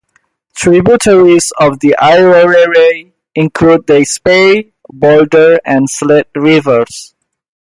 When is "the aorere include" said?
1.79-3.85